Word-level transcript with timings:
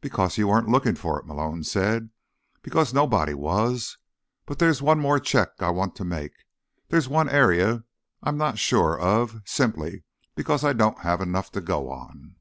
"Because 0.00 0.38
you 0.38 0.48
weren't 0.48 0.70
looking 0.70 0.94
for 0.94 1.20
it," 1.20 1.26
Malone 1.26 1.62
said. 1.62 2.08
"Because 2.62 2.94
nobody 2.94 3.34
was. 3.34 3.98
But 4.46 4.58
there's 4.58 4.80
one 4.80 4.98
more 4.98 5.20
check 5.20 5.60
I 5.60 5.68
want 5.68 5.94
to 5.96 6.06
make. 6.06 6.46
There's 6.88 7.06
one 7.06 7.28
area 7.28 7.84
I'm 8.22 8.38
not 8.38 8.58
sure 8.58 8.98
of, 8.98 9.42
simply 9.44 10.04
because 10.34 10.64
I 10.64 10.72
don't 10.72 11.00
have 11.00 11.20
enough 11.20 11.52
to 11.52 11.60
go 11.60 11.90
on." 11.90 12.36